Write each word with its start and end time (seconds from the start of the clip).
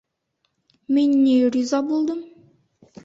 Мин 0.97 1.13
ни, 1.27 1.35
риза 1.57 1.83
булдым. 1.91 2.25